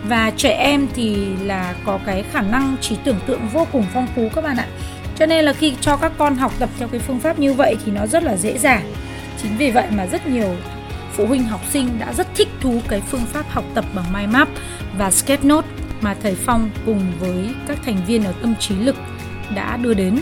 Và 0.04 0.32
trẻ 0.36 0.50
em 0.50 0.88
thì 0.94 1.26
là 1.42 1.74
có 1.84 1.98
cái 2.06 2.24
khả 2.32 2.40
năng 2.40 2.76
trí 2.80 2.96
tưởng 3.04 3.20
tượng 3.26 3.48
vô 3.52 3.66
cùng 3.72 3.84
phong 3.94 4.06
phú 4.16 4.28
các 4.34 4.44
bạn 4.44 4.56
ạ. 4.56 4.66
Cho 5.18 5.26
nên 5.26 5.44
là 5.44 5.52
khi 5.52 5.74
cho 5.80 5.96
các 5.96 6.12
con 6.18 6.36
học 6.36 6.52
tập 6.58 6.68
theo 6.78 6.88
cái 6.88 7.00
phương 7.00 7.18
pháp 7.18 7.38
như 7.38 7.52
vậy 7.52 7.76
thì 7.84 7.92
nó 7.92 8.06
rất 8.06 8.22
là 8.22 8.36
dễ 8.36 8.58
dàng. 8.58 8.92
Chính 9.42 9.56
vì 9.56 9.70
vậy 9.70 9.86
mà 9.90 10.06
rất 10.06 10.26
nhiều 10.26 10.56
phụ 11.18 11.26
huynh 11.26 11.44
học 11.44 11.60
sinh 11.70 11.98
đã 11.98 12.12
rất 12.12 12.26
thích 12.34 12.48
thú 12.60 12.80
cái 12.88 13.00
phương 13.00 13.26
pháp 13.26 13.46
học 13.48 13.64
tập 13.74 13.84
bằng 13.94 14.12
mind 14.12 14.32
map 14.32 14.48
và 14.98 15.10
sketchnote 15.10 15.68
mà 16.00 16.14
thầy 16.22 16.34
Phong 16.34 16.70
cùng 16.86 17.12
với 17.20 17.48
các 17.66 17.78
thành 17.84 18.00
viên 18.06 18.24
ở 18.24 18.32
tâm 18.42 18.54
trí 18.60 18.74
lực 18.74 18.96
đã 19.54 19.76
đưa 19.76 19.94
đến. 19.94 20.18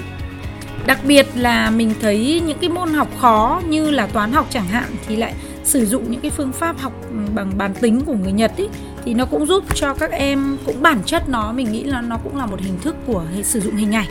Đặc 0.86 0.98
biệt 1.06 1.26
là 1.34 1.70
mình 1.70 1.94
thấy 2.00 2.42
những 2.46 2.58
cái 2.58 2.70
môn 2.70 2.94
học 2.94 3.08
khó 3.20 3.62
như 3.68 3.90
là 3.90 4.06
toán 4.06 4.32
học 4.32 4.46
chẳng 4.50 4.66
hạn 4.66 4.84
thì 5.06 5.16
lại 5.16 5.34
sử 5.64 5.86
dụng 5.86 6.10
những 6.10 6.20
cái 6.20 6.30
phương 6.30 6.52
pháp 6.52 6.78
học 6.78 6.92
ừ, 7.10 7.16
bằng 7.34 7.58
bàn 7.58 7.74
tính 7.80 8.00
của 8.00 8.14
người 8.14 8.32
Nhật 8.32 8.52
ý, 8.56 8.68
thì 9.04 9.14
nó 9.14 9.24
cũng 9.24 9.46
giúp 9.46 9.64
cho 9.74 9.94
các 9.94 10.10
em 10.10 10.56
cũng 10.66 10.82
bản 10.82 11.00
chất 11.06 11.28
nó 11.28 11.52
mình 11.52 11.72
nghĩ 11.72 11.84
là 11.84 12.00
nó 12.00 12.16
cũng 12.24 12.36
là 12.36 12.46
một 12.46 12.60
hình 12.60 12.78
thức 12.82 12.96
của 13.06 13.24
sử 13.42 13.60
dụng 13.60 13.76
hình 13.76 13.94
ảnh. 13.94 14.08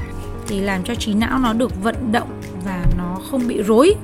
Thì 0.48 0.60
làm 0.60 0.84
cho 0.84 0.96
trí 0.96 1.14
não 1.14 1.40
nó 1.40 1.54
được 1.54 1.84
vận 1.84 2.12
động 2.12 2.42
và 2.66 2.86
nó 2.98 3.20
không 3.32 3.48
bị 3.48 3.64
rối 3.64 3.96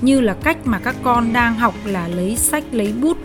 như 0.00 0.20
là 0.20 0.34
cách 0.34 0.56
mà 0.64 0.78
các 0.78 0.96
con 1.02 1.32
đang 1.32 1.54
học 1.54 1.74
là 1.84 2.08
lấy 2.08 2.36
sách 2.36 2.64
lấy 2.72 2.92
bút 2.92 3.18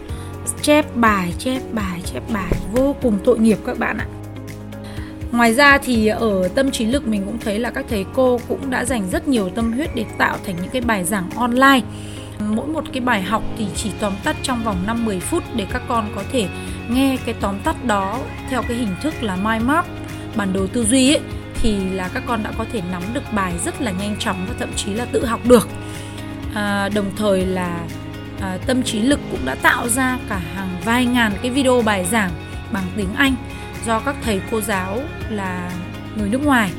chép 0.61 0.95
bài 0.95 1.33
chép 1.37 1.61
bài 1.73 2.01
chép 2.05 2.23
bài 2.33 2.51
vô 2.73 2.95
cùng 3.01 3.19
tội 3.23 3.39
nghiệp 3.39 3.57
các 3.65 3.79
bạn 3.79 3.97
ạ 3.97 4.07
Ngoài 5.31 5.53
ra 5.53 5.77
thì 5.77 6.07
ở 6.07 6.47
tâm 6.55 6.71
trí 6.71 6.85
lực 6.85 7.07
mình 7.07 7.23
cũng 7.25 7.39
thấy 7.39 7.59
là 7.59 7.69
các 7.69 7.85
thầy 7.89 8.05
cô 8.13 8.39
cũng 8.47 8.69
đã 8.69 8.85
dành 8.85 9.09
rất 9.11 9.27
nhiều 9.27 9.49
tâm 9.49 9.73
huyết 9.73 9.95
để 9.95 10.05
tạo 10.17 10.37
thành 10.45 10.55
những 10.55 10.69
cái 10.71 10.81
bài 10.81 11.03
giảng 11.03 11.29
online. 11.35 11.81
Mỗi 12.39 12.67
một 12.67 12.83
cái 12.93 13.01
bài 13.01 13.21
học 13.21 13.43
thì 13.57 13.65
chỉ 13.75 13.91
tóm 13.99 14.13
tắt 14.23 14.35
trong 14.41 14.63
vòng 14.63 14.77
5-10 14.87 15.19
phút 15.19 15.43
để 15.55 15.65
các 15.73 15.81
con 15.87 16.11
có 16.15 16.23
thể 16.31 16.47
nghe 16.89 17.17
cái 17.25 17.35
tóm 17.41 17.59
tắt 17.63 17.85
đó 17.85 18.19
theo 18.49 18.61
cái 18.61 18.77
hình 18.77 18.95
thức 19.01 19.13
là 19.23 19.35
mind 19.35 19.65
map, 19.65 19.85
bản 20.35 20.53
đồ 20.53 20.67
tư 20.67 20.85
duy 20.85 21.13
ấy 21.13 21.21
thì 21.61 21.89
là 21.89 22.09
các 22.13 22.23
con 22.27 22.43
đã 22.43 22.51
có 22.57 22.65
thể 22.73 22.81
nắm 22.91 23.01
được 23.13 23.33
bài 23.33 23.53
rất 23.65 23.81
là 23.81 23.91
nhanh 23.91 24.15
chóng 24.19 24.45
và 24.49 24.55
thậm 24.59 24.69
chí 24.75 24.93
là 24.93 25.05
tự 25.05 25.25
học 25.25 25.39
được. 25.45 25.67
À, 26.55 26.89
đồng 26.89 27.11
thời 27.15 27.45
là 27.45 27.87
à, 28.41 28.57
tâm 28.67 28.83
trí 28.83 29.01
lực 29.01 29.19
cũng 29.31 29.45
đã 29.45 29.55
tạo 29.55 29.89
ra 29.89 30.17
cả 30.29 30.41
hàng 30.55 30.69
vài 30.85 31.05
ngàn 31.05 31.31
cái 31.41 31.51
video 31.51 31.81
bài 31.81 32.05
giảng 32.11 32.31
bằng 32.71 32.83
tiếng 32.97 33.13
Anh 33.15 33.35
do 33.85 33.99
các 33.99 34.15
thầy 34.21 34.41
cô 34.51 34.61
giáo 34.61 35.01
là 35.29 35.71
người 36.17 36.29
nước 36.29 36.45
ngoài 36.45 36.71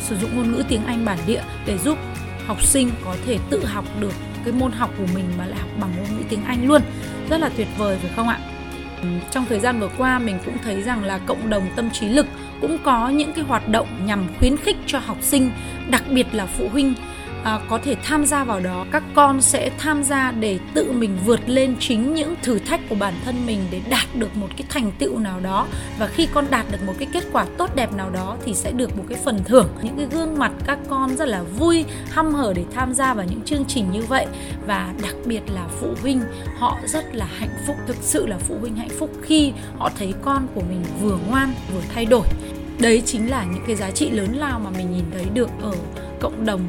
sử 0.00 0.16
dụng 0.16 0.36
ngôn 0.36 0.52
ngữ 0.52 0.64
tiếng 0.68 0.84
Anh 0.86 1.04
bản 1.04 1.18
địa 1.26 1.42
để 1.66 1.78
giúp 1.78 1.98
học 2.46 2.62
sinh 2.62 2.90
có 3.04 3.16
thể 3.26 3.38
tự 3.50 3.64
học 3.64 3.84
được 4.00 4.12
cái 4.44 4.52
môn 4.52 4.72
học 4.72 4.90
của 4.98 5.06
mình 5.14 5.24
mà 5.38 5.46
lại 5.46 5.58
học 5.58 5.70
bằng 5.80 5.90
ngôn 5.96 6.06
ngữ 6.18 6.24
tiếng 6.28 6.44
Anh 6.44 6.68
luôn. 6.68 6.82
Rất 7.30 7.40
là 7.40 7.50
tuyệt 7.56 7.68
vời 7.78 7.98
phải 8.02 8.10
không 8.16 8.28
ạ? 8.28 8.38
Trong 9.30 9.46
thời 9.48 9.60
gian 9.60 9.80
vừa 9.80 9.90
qua 9.98 10.18
mình 10.18 10.38
cũng 10.44 10.58
thấy 10.64 10.82
rằng 10.82 11.04
là 11.04 11.18
cộng 11.18 11.50
đồng 11.50 11.64
tâm 11.76 11.90
trí 11.90 12.08
lực 12.08 12.26
cũng 12.60 12.78
có 12.84 13.08
những 13.08 13.32
cái 13.32 13.44
hoạt 13.44 13.68
động 13.68 14.06
nhằm 14.06 14.26
khuyến 14.38 14.56
khích 14.56 14.76
cho 14.86 14.98
học 14.98 15.16
sinh 15.20 15.50
đặc 15.90 16.02
biệt 16.10 16.26
là 16.32 16.46
phụ 16.46 16.68
huynh 16.68 16.94
à, 17.44 17.60
có 17.68 17.78
thể 17.84 17.96
tham 18.02 18.26
gia 18.26 18.44
vào 18.44 18.60
đó 18.60 18.86
các 18.92 19.02
con 19.14 19.40
sẽ 19.40 19.70
tham 19.78 20.04
gia 20.04 20.30
để 20.30 20.58
tự 20.74 20.92
mình 20.92 21.18
vượt 21.26 21.40
lên 21.48 21.76
chính 21.80 22.14
những 22.14 22.34
thử 22.42 22.58
thách 22.58 22.80
của 22.88 22.94
bản 22.94 23.14
thân 23.24 23.46
mình 23.46 23.60
để 23.70 23.80
đạt 23.90 24.06
được 24.14 24.36
một 24.36 24.48
cái 24.56 24.66
thành 24.68 24.92
tựu 24.98 25.18
nào 25.18 25.40
đó. 25.40 25.66
Và 25.98 26.06
khi 26.06 26.28
con 26.34 26.44
đạt 26.50 26.66
được 26.72 26.78
một 26.86 26.92
cái 26.98 27.08
kết 27.12 27.24
quả 27.32 27.46
tốt 27.58 27.70
đẹp 27.74 27.92
nào 27.92 28.10
đó 28.10 28.36
thì 28.44 28.54
sẽ 28.54 28.72
được 28.72 28.96
một 28.96 29.04
cái 29.08 29.18
phần 29.24 29.38
thưởng. 29.44 29.68
Những 29.82 29.96
cái 29.96 30.06
gương 30.10 30.38
mặt 30.38 30.52
các 30.66 30.78
con 30.88 31.16
rất 31.16 31.28
là 31.28 31.42
vui 31.42 31.84
hăm 32.10 32.34
hở 32.34 32.52
để 32.56 32.64
tham 32.74 32.94
gia 32.94 33.14
vào 33.14 33.26
những 33.30 33.42
chương 33.44 33.64
trình 33.68 33.90
như 33.92 34.02
vậy. 34.02 34.26
Và 34.66 34.94
đặc 35.02 35.14
biệt 35.24 35.42
là 35.54 35.66
phụ 35.80 35.88
huynh 36.02 36.20
họ 36.58 36.78
rất 36.86 37.14
là 37.14 37.26
hạnh 37.38 37.54
phúc 37.66 37.76
thực 37.86 37.96
sự 38.00 38.26
là 38.26 38.38
phụ 38.38 38.56
huynh 38.60 38.76
hạnh 38.76 38.96
phúc 38.98 39.10
khi 39.22 39.52
họ 39.78 39.90
thấy 39.98 40.14
con 40.22 40.46
của 40.54 40.62
mình 40.68 40.82
vừa 41.00 41.18
ngoan 41.28 41.54
vừa 41.74 41.80
thay 41.94 42.04
đổi. 42.04 42.26
Đấy 42.78 43.02
chính 43.06 43.30
là 43.30 43.44
những 43.44 43.64
cái 43.66 43.76
giá 43.76 43.90
trị 43.90 44.10
lớn 44.10 44.32
lao 44.36 44.60
mà 44.60 44.70
mình 44.70 44.92
nhìn 44.92 45.04
thấy 45.12 45.24
được 45.34 45.50
ở 45.62 45.74
cộng 46.20 46.46
đồng 46.46 46.60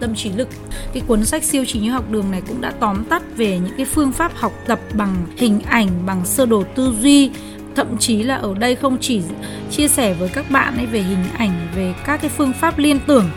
tâm 0.00 0.14
trí 0.14 0.30
lực. 0.32 0.48
Cái 0.92 1.02
cuốn 1.06 1.24
sách 1.24 1.44
siêu 1.44 1.64
trí 1.64 1.80
nhớ 1.80 1.92
học 1.92 2.10
đường 2.10 2.30
này 2.30 2.42
cũng 2.48 2.60
đã 2.60 2.72
tóm 2.80 3.04
tắt 3.04 3.22
về 3.36 3.58
những 3.58 3.74
cái 3.76 3.86
phương 3.86 4.12
pháp 4.12 4.32
học 4.34 4.52
tập 4.66 4.80
bằng 4.94 5.26
hình 5.36 5.60
ảnh, 5.60 5.88
bằng 6.06 6.24
sơ 6.24 6.46
đồ 6.46 6.64
tư 6.74 6.94
duy, 7.00 7.30
thậm 7.76 7.98
chí 7.98 8.22
là 8.22 8.34
ở 8.34 8.54
đây 8.54 8.74
không 8.74 8.98
chỉ 9.00 9.22
chia 9.70 9.88
sẻ 9.88 10.14
với 10.14 10.28
các 10.28 10.50
bạn 10.50 10.76
ấy 10.76 10.86
về 10.86 11.02
hình 11.02 11.24
ảnh, 11.36 11.68
về 11.76 11.94
các 12.06 12.20
cái 12.20 12.30
phương 12.30 12.52
pháp 12.52 12.78
liên 12.78 12.98
tưởng, 13.06 13.30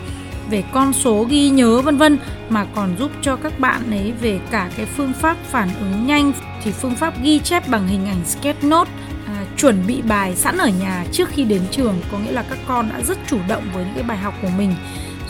về 0.50 0.64
con 0.72 0.92
số 0.92 1.26
ghi 1.30 1.50
nhớ 1.50 1.80
vân 1.80 1.96
vân 1.96 2.18
mà 2.48 2.66
còn 2.74 2.96
giúp 2.98 3.10
cho 3.22 3.36
các 3.36 3.60
bạn 3.60 3.90
ấy 3.90 4.12
về 4.20 4.40
cả 4.50 4.70
cái 4.76 4.86
phương 4.86 5.12
pháp 5.12 5.36
phản 5.50 5.68
ứng 5.80 6.06
nhanh 6.06 6.32
thì 6.64 6.72
phương 6.72 6.94
pháp 6.94 7.22
ghi 7.22 7.38
chép 7.38 7.68
bằng 7.68 7.88
hình 7.88 8.06
ảnh 8.06 8.24
sketchnote 8.26 8.90
à, 9.26 9.44
chuẩn 9.56 9.86
bị 9.86 10.02
bài 10.02 10.36
sẵn 10.36 10.58
ở 10.58 10.70
nhà 10.80 11.04
trước 11.12 11.28
khi 11.28 11.44
đến 11.44 11.62
trường. 11.70 11.94
Có 12.12 12.18
nghĩa 12.18 12.32
là 12.32 12.42
các 12.42 12.58
con 12.68 12.88
đã 12.88 13.00
rất 13.00 13.18
chủ 13.30 13.38
động 13.48 13.62
với 13.74 13.84
những 13.84 13.94
cái 13.94 14.02
bài 14.02 14.18
học 14.18 14.34
của 14.42 14.50
mình 14.58 14.74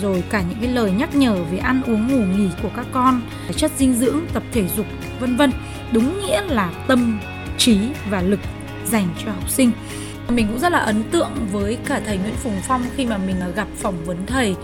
rồi 0.01 0.25
cả 0.31 0.43
những 0.49 0.59
cái 0.61 0.73
lời 0.73 0.91
nhắc 0.91 1.15
nhở 1.15 1.35
về 1.51 1.59
ăn 1.59 1.83
uống 1.87 2.09
ngủ 2.09 2.25
nghỉ 2.37 2.49
của 2.63 2.71
các 2.77 2.87
con 2.93 3.21
chất 3.57 3.71
dinh 3.79 3.95
dưỡng 3.95 4.21
tập 4.33 4.43
thể 4.53 4.69
dục 4.77 4.87
vân 5.21 5.37
vân. 5.37 5.53
Đúng 5.93 6.21
nghĩa 6.21 6.41
là 6.41 6.71
tâm 6.89 7.21
trí 7.59 7.79
và 8.11 8.23
lực 8.23 8.41
dành 8.87 9.09
cho 9.25 9.33
học 9.33 9.51
sinh. 9.51 9.71
Mình 10.29 10.47
cũng 10.49 10.59
rất 10.59 10.73
là 10.73 10.79
ấn 10.79 11.03
tượng 11.11 11.31
với 11.53 11.79
cả 11.87 12.01
thầy 12.07 12.19
Nguyễn 12.19 12.35
Phùng 12.35 12.61
Phong 12.63 12.83
khi 12.97 13.07
mà 13.07 13.19
mình 13.19 13.41
à, 13.41 13.49
gặp 13.49 13.69
phỏng 13.77 14.05
vấn 14.05 14.27
thầy. 14.27 14.55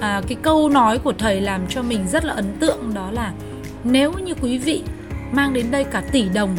À, 0.00 0.22
cái 0.28 0.36
câu 0.42 0.68
nói 0.68 0.98
của 0.98 1.12
thầy 1.18 1.40
làm 1.40 1.60
cho 1.68 1.82
mình 1.82 2.08
rất 2.08 2.24
là 2.24 2.34
ấn 2.34 2.56
tượng 2.60 2.94
đó 2.94 3.10
là 3.10 3.32
nếu 3.84 4.12
như 4.12 4.34
quý 4.42 4.58
vị 4.58 4.82
mang 5.32 5.52
đến 5.52 5.70
đây 5.70 5.84
cả 5.84 6.02
tỷ 6.12 6.28
đồng 6.28 6.56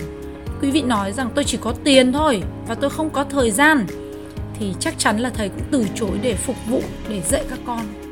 quý 0.62 0.72
vị 0.72 0.82
nói 0.82 1.12
rằng 1.12 1.30
tôi 1.36 1.44
chỉ 1.44 1.58
có 1.62 1.74
tiền 1.84 2.14
thôi 2.14 2.44
và 2.68 2.76
tôi 2.76 2.90
không 2.90 3.10
có 3.10 3.24
thời 3.24 3.52
gian 3.52 3.86
thì 4.60 4.74
chắc 4.80 4.94
chắn 4.98 5.20
là 5.20 5.30
thầy 5.30 5.50
cũng 5.50 5.64
từ 5.72 5.86
chối 5.96 6.20
để 6.22 6.36
phục 6.36 6.56
vụ 6.68 6.82
để 7.10 7.22
dạy 7.22 7.44
các 7.50 7.60
con 7.66 8.05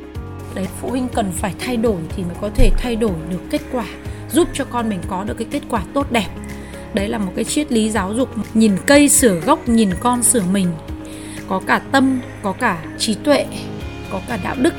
đấy, 0.55 0.67
phụ 0.81 0.89
huynh 0.89 1.07
cần 1.07 1.31
phải 1.31 1.53
thay 1.59 1.77
đổi 1.77 1.97
thì 2.15 2.23
mới 2.23 2.35
có 2.41 2.49
thể 2.55 2.71
thay 2.77 2.95
đổi 2.95 3.13
được 3.29 3.41
kết 3.49 3.61
quả, 3.71 3.85
giúp 4.31 4.47
cho 4.53 4.65
con 4.65 4.89
mình 4.89 4.99
có 5.07 5.23
được 5.23 5.33
cái 5.37 5.47
kết 5.51 5.61
quả 5.69 5.83
tốt 5.93 6.11
đẹp. 6.11 6.27
Đấy 6.93 7.09
là 7.09 7.17
một 7.17 7.31
cái 7.35 7.43
triết 7.43 7.71
lý 7.71 7.89
giáo 7.89 8.13
dục, 8.13 8.29
nhìn 8.53 8.77
cây 8.85 9.09
sửa 9.09 9.39
gốc, 9.39 9.69
nhìn 9.69 9.89
con 9.99 10.23
sửa 10.23 10.43
mình. 10.51 10.67
Có 11.49 11.61
cả 11.67 11.81
tâm, 11.91 12.19
có 12.43 12.51
cả 12.51 12.83
trí 12.97 13.13
tuệ, 13.13 13.45
có 14.11 14.21
cả 14.27 14.39
đạo 14.43 14.55
đức, 14.59 14.73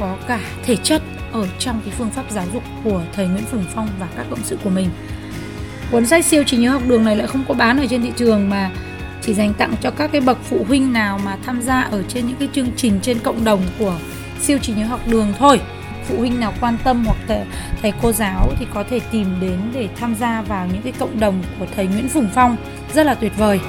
có 0.00 0.16
cả 0.28 0.40
thể 0.64 0.76
chất 0.76 1.02
ở 1.32 1.46
trong 1.58 1.80
cái 1.84 1.94
phương 1.98 2.10
pháp 2.10 2.30
giáo 2.30 2.44
dục 2.54 2.62
của 2.84 3.02
thầy 3.12 3.26
Nguyễn 3.26 3.44
Phùng 3.44 3.64
Phong 3.74 3.88
và 4.00 4.08
các 4.16 4.26
cộng 4.30 4.44
sự 4.44 4.58
của 4.64 4.70
mình. 4.70 4.88
Cuốn 5.90 6.06
sách 6.06 6.24
siêu 6.24 6.44
trí 6.44 6.56
nhớ 6.56 6.70
học 6.70 6.82
đường 6.86 7.04
này 7.04 7.16
lại 7.16 7.26
không 7.26 7.44
có 7.48 7.54
bán 7.54 7.78
ở 7.78 7.86
trên 7.90 8.02
thị 8.02 8.12
trường 8.16 8.50
mà 8.50 8.70
chỉ 9.22 9.34
dành 9.34 9.54
tặng 9.54 9.74
cho 9.80 9.90
các 9.90 10.12
cái 10.12 10.20
bậc 10.20 10.38
phụ 10.44 10.64
huynh 10.68 10.92
nào 10.92 11.20
mà 11.24 11.36
tham 11.46 11.62
gia 11.62 11.80
ở 11.80 12.02
trên 12.08 12.26
những 12.26 12.36
cái 12.36 12.48
chương 12.52 12.68
trình 12.76 12.98
trên 13.02 13.18
cộng 13.18 13.44
đồng 13.44 13.62
của 13.78 13.98
siêu 14.44 14.58
trí 14.58 14.72
nhớ 14.72 14.86
học 14.86 15.00
đường 15.06 15.32
thôi 15.38 15.60
phụ 16.04 16.18
huynh 16.18 16.40
nào 16.40 16.52
quan 16.60 16.76
tâm 16.84 17.04
hoặc 17.06 17.16
thầy, 17.28 17.46
thầy 17.82 17.92
cô 18.02 18.12
giáo 18.12 18.52
thì 18.58 18.66
có 18.74 18.84
thể 18.90 19.00
tìm 19.10 19.26
đến 19.40 19.58
để 19.74 19.88
tham 19.96 20.14
gia 20.14 20.42
vào 20.42 20.66
những 20.72 20.82
cái 20.82 20.92
cộng 20.98 21.20
đồng 21.20 21.42
của 21.58 21.66
thầy 21.76 21.86
Nguyễn 21.86 22.08
Phùng 22.08 22.28
Phong 22.34 22.56
rất 22.94 23.06
là 23.06 23.14
tuyệt 23.14 23.32
vời. 23.38 23.60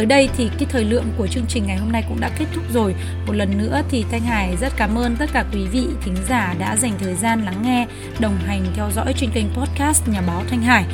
Tới 0.00 0.06
đây 0.06 0.28
thì 0.36 0.50
cái 0.58 0.68
thời 0.70 0.84
lượng 0.84 1.04
của 1.16 1.26
chương 1.26 1.46
trình 1.48 1.66
ngày 1.66 1.76
hôm 1.76 1.92
nay 1.92 2.04
cũng 2.08 2.20
đã 2.20 2.30
kết 2.38 2.44
thúc 2.54 2.64
rồi. 2.72 2.94
Một 3.26 3.32
lần 3.32 3.58
nữa 3.58 3.82
thì 3.90 4.04
Thanh 4.10 4.20
Hải 4.20 4.56
rất 4.56 4.72
cảm 4.76 4.98
ơn 4.98 5.16
tất 5.16 5.30
cả 5.32 5.44
quý 5.52 5.66
vị 5.66 5.86
thính 6.04 6.14
giả 6.28 6.54
đã 6.58 6.76
dành 6.76 6.92
thời 6.98 7.14
gian 7.14 7.44
lắng 7.44 7.62
nghe, 7.62 7.86
đồng 8.20 8.36
hành 8.46 8.64
theo 8.74 8.90
dõi 8.94 9.14
trên 9.16 9.30
kênh 9.30 9.46
podcast 9.54 10.08
Nhà 10.08 10.20
báo 10.26 10.42
Thanh 10.50 10.62
Hải. 10.62 10.84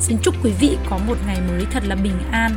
Xin 0.00 0.18
chúc 0.22 0.34
quý 0.44 0.52
vị 0.60 0.76
có 0.90 0.98
một 1.06 1.18
ngày 1.26 1.36
mới 1.48 1.64
thật 1.70 1.82
là 1.86 1.94
bình 1.94 2.18
an, 2.30 2.52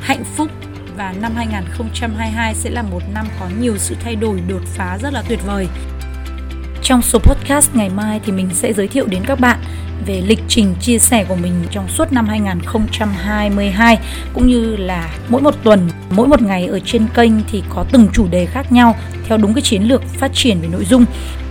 hạnh 0.00 0.24
phúc 0.36 0.48
và 0.96 1.14
năm 1.20 1.32
2022 1.36 2.54
sẽ 2.54 2.70
là 2.70 2.82
một 2.82 3.02
năm 3.14 3.26
có 3.40 3.46
nhiều 3.60 3.78
sự 3.78 3.96
thay 4.04 4.16
đổi 4.16 4.40
đột 4.48 4.62
phá 4.64 4.98
rất 5.02 5.12
là 5.12 5.22
tuyệt 5.28 5.40
vời. 5.46 5.68
Trong 6.82 7.02
số 7.02 7.18
podcast 7.18 7.74
ngày 7.74 7.88
mai 7.88 8.20
thì 8.24 8.32
mình 8.32 8.48
sẽ 8.52 8.72
giới 8.72 8.88
thiệu 8.88 9.06
đến 9.06 9.22
các 9.26 9.40
bạn 9.40 9.58
về 10.06 10.22
lịch 10.26 10.40
trình 10.48 10.74
chia 10.80 10.98
sẻ 10.98 11.24
của 11.24 11.34
mình 11.34 11.52
trong 11.70 11.88
suốt 11.88 12.12
năm 12.12 12.28
2022 12.28 13.98
cũng 14.34 14.46
như 14.46 14.76
là 14.76 15.14
mỗi 15.28 15.42
một 15.42 15.54
tuần, 15.62 15.90
mỗi 16.10 16.28
một 16.28 16.42
ngày 16.42 16.66
ở 16.66 16.80
trên 16.84 17.06
kênh 17.14 17.32
thì 17.50 17.62
có 17.68 17.84
từng 17.92 18.08
chủ 18.12 18.26
đề 18.30 18.46
khác 18.46 18.72
nhau 18.72 18.94
theo 19.24 19.38
đúng 19.38 19.54
cái 19.54 19.62
chiến 19.62 19.82
lược 19.82 20.02
phát 20.04 20.30
triển 20.34 20.60
về 20.60 20.68
nội 20.68 20.84
dung. 20.84 21.04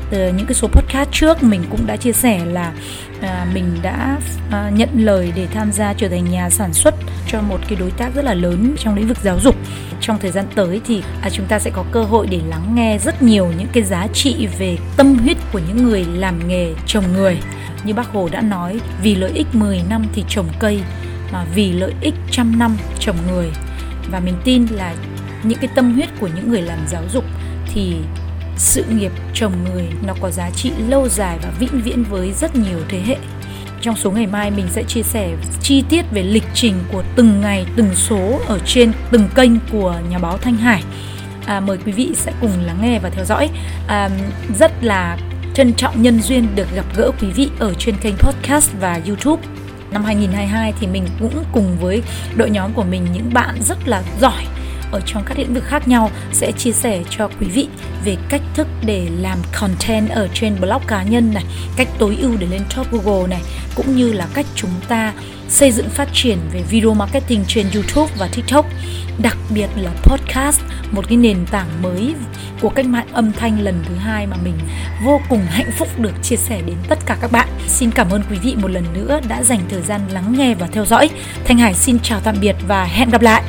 Từ 0.09 0.33
những 0.33 0.45
cái 0.45 0.53
số 0.53 0.67
podcast 0.67 1.09
trước 1.11 1.43
mình 1.43 1.63
cũng 1.69 1.87
đã 1.87 1.97
chia 1.97 2.11
sẻ 2.11 2.45
là 2.45 2.73
à, 3.21 3.47
mình 3.53 3.77
đã 3.81 4.17
à, 4.51 4.71
nhận 4.75 4.89
lời 4.93 5.33
để 5.35 5.47
tham 5.53 5.71
gia 5.71 5.93
trở 5.93 6.09
thành 6.09 6.31
nhà 6.31 6.49
sản 6.49 6.73
xuất 6.73 6.95
cho 7.27 7.41
một 7.41 7.57
cái 7.67 7.75
đối 7.79 7.91
tác 7.91 8.15
rất 8.15 8.25
là 8.25 8.33
lớn 8.33 8.75
trong 8.77 8.95
lĩnh 8.95 9.07
vực 9.07 9.17
giáo 9.23 9.39
dục. 9.39 9.55
Trong 10.01 10.19
thời 10.19 10.31
gian 10.31 10.45
tới 10.55 10.81
thì 10.87 11.03
à, 11.21 11.29
chúng 11.29 11.45
ta 11.45 11.59
sẽ 11.59 11.71
có 11.73 11.83
cơ 11.91 12.03
hội 12.03 12.27
để 12.27 12.39
lắng 12.49 12.75
nghe 12.75 12.97
rất 12.97 13.21
nhiều 13.21 13.47
những 13.57 13.67
cái 13.73 13.83
giá 13.83 14.07
trị 14.13 14.47
về 14.59 14.77
tâm 14.97 15.17
huyết 15.17 15.37
của 15.53 15.59
những 15.67 15.83
người 15.83 16.05
làm 16.05 16.47
nghề 16.47 16.73
trồng 16.85 17.13
người 17.13 17.37
như 17.83 17.93
bác 17.93 18.07
Hồ 18.07 18.29
đã 18.31 18.41
nói 18.41 18.79
vì 19.01 19.15
lợi 19.15 19.31
ích 19.31 19.47
10 19.53 19.81
năm 19.89 20.05
thì 20.13 20.23
trồng 20.29 20.47
cây 20.59 20.81
mà 21.31 21.45
vì 21.55 21.71
lợi 21.71 21.93
ích 22.01 22.13
trăm 22.31 22.59
năm 22.59 22.77
trồng 22.99 23.17
người. 23.31 23.51
Và 24.11 24.19
mình 24.19 24.35
tin 24.43 24.65
là 24.65 24.95
những 25.43 25.59
cái 25.61 25.69
tâm 25.75 25.93
huyết 25.93 26.09
của 26.19 26.29
những 26.35 26.49
người 26.49 26.61
làm 26.61 26.79
giáo 26.87 27.03
dục 27.13 27.25
thì 27.73 27.95
sự 28.57 28.83
nghiệp 28.89 29.11
trồng 29.33 29.53
người 29.63 29.87
nó 30.07 30.13
có 30.21 30.31
giá 30.31 30.49
trị 30.49 30.71
lâu 30.87 31.09
dài 31.09 31.37
và 31.43 31.51
vĩnh 31.59 31.81
viễn 31.81 32.03
với 32.03 32.33
rất 32.33 32.55
nhiều 32.55 32.79
thế 32.89 33.01
hệ. 33.05 33.17
Trong 33.81 33.95
số 33.95 34.11
ngày 34.11 34.27
mai 34.27 34.51
mình 34.51 34.67
sẽ 34.69 34.83
chia 34.83 35.03
sẻ 35.03 35.29
chi 35.61 35.83
tiết 35.89 36.05
về 36.11 36.23
lịch 36.23 36.43
trình 36.53 36.75
của 36.91 37.03
từng 37.15 37.41
ngày 37.41 37.65
từng 37.75 37.95
số 37.95 38.39
ở 38.47 38.59
trên 38.65 38.91
từng 39.11 39.29
kênh 39.35 39.51
của 39.71 39.95
nhà 40.09 40.19
báo 40.19 40.37
thanh 40.37 40.55
hải. 40.55 40.83
À, 41.45 41.59
mời 41.59 41.77
quý 41.85 41.91
vị 41.91 42.11
sẽ 42.15 42.31
cùng 42.41 42.51
lắng 42.65 42.77
nghe 42.81 42.99
và 42.99 43.09
theo 43.09 43.25
dõi. 43.25 43.49
À, 43.87 44.09
rất 44.59 44.71
là 44.83 45.17
trân 45.53 45.73
trọng 45.73 46.01
nhân 46.01 46.21
duyên 46.21 46.47
được 46.55 46.67
gặp 46.75 46.85
gỡ 46.97 47.11
quý 47.21 47.27
vị 47.27 47.49
ở 47.59 47.73
trên 47.73 47.95
kênh 48.01 48.15
podcast 48.17 48.71
và 48.79 49.01
youtube. 49.07 49.41
Năm 49.91 50.03
2022 50.03 50.73
thì 50.79 50.87
mình 50.87 51.05
cũng 51.19 51.43
cùng 51.51 51.77
với 51.81 52.01
đội 52.35 52.49
nhóm 52.49 52.73
của 52.73 52.83
mình 52.83 53.07
những 53.13 53.33
bạn 53.33 53.55
rất 53.61 53.87
là 53.87 54.03
giỏi 54.21 54.45
ở 54.91 55.01
trong 55.05 55.23
các 55.25 55.39
lĩnh 55.39 55.53
vực 55.53 55.63
khác 55.63 55.87
nhau 55.87 56.11
sẽ 56.33 56.51
chia 56.51 56.71
sẻ 56.71 57.03
cho 57.09 57.29
quý 57.39 57.47
vị 57.47 57.67
về 58.05 58.17
cách 58.29 58.41
thức 58.53 58.67
để 58.85 59.07
làm 59.19 59.37
content 59.59 60.09
ở 60.09 60.27
trên 60.33 60.55
blog 60.61 60.81
cá 60.87 61.03
nhân 61.03 61.33
này, 61.33 61.43
cách 61.75 61.87
tối 61.99 62.17
ưu 62.21 62.31
để 62.39 62.47
lên 62.47 62.61
top 62.75 62.87
Google 62.91 63.27
này, 63.27 63.41
cũng 63.75 63.95
như 63.95 64.13
là 64.13 64.27
cách 64.33 64.45
chúng 64.55 64.71
ta 64.87 65.13
xây 65.49 65.71
dựng 65.71 65.89
phát 65.89 66.09
triển 66.13 66.37
về 66.53 66.61
video 66.69 66.93
marketing 66.93 67.43
trên 67.47 67.65
YouTube 67.73 68.13
và 68.17 68.29
TikTok, 68.35 68.65
đặc 69.21 69.37
biệt 69.49 69.67
là 69.75 69.91
podcast, 70.03 70.61
một 70.91 71.07
cái 71.07 71.17
nền 71.17 71.45
tảng 71.51 71.81
mới 71.81 72.15
của 72.61 72.69
cách 72.69 72.85
mạng 72.85 73.07
âm 73.13 73.31
thanh 73.31 73.61
lần 73.61 73.83
thứ 73.87 73.95
hai 73.95 74.27
mà 74.27 74.37
mình 74.43 74.57
vô 75.05 75.21
cùng 75.29 75.41
hạnh 75.49 75.71
phúc 75.77 75.87
được 75.99 76.13
chia 76.23 76.35
sẻ 76.35 76.61
đến 76.65 76.75
tất 76.87 76.99
cả 77.05 77.17
các 77.21 77.31
bạn. 77.31 77.47
Xin 77.67 77.91
cảm 77.91 78.09
ơn 78.09 78.23
quý 78.29 78.37
vị 78.37 78.55
một 78.55 78.71
lần 78.71 78.83
nữa 78.93 79.19
đã 79.29 79.43
dành 79.43 79.59
thời 79.69 79.81
gian 79.81 80.01
lắng 80.11 80.35
nghe 80.37 80.53
và 80.53 80.67
theo 80.67 80.85
dõi. 80.85 81.09
Thanh 81.45 81.57
Hải 81.57 81.73
xin 81.73 81.99
chào 81.99 82.19
tạm 82.19 82.35
biệt 82.41 82.55
và 82.67 82.83
hẹn 82.83 83.09
gặp 83.09 83.21
lại. 83.21 83.43